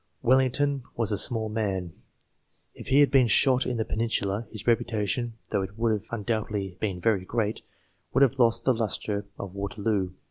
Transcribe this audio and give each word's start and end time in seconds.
Wellington 0.23 0.81
was 0.95 1.11
a 1.11 1.15
small 1.19 1.47
man; 1.47 1.93
if 2.73 2.87
he 2.87 3.01
had 3.01 3.11
been 3.11 3.27
shot 3.27 3.67
in 3.67 3.77
the 3.77 3.85
Peninsula, 3.85 4.47
his 4.49 4.65
reputation, 4.65 5.35
though 5.51 5.61
it 5.61 5.77
would 5.77 5.91
have 5.91 6.07
undoubtedly 6.09 6.75
been 6.79 6.99
very 6.99 7.23
great, 7.23 7.61
would 8.11 8.23
have 8.23 8.39
lost 8.39 8.63
the 8.63 8.73
lustre 8.73 9.27
of 9.37 9.53
Waterloo. 9.53 10.13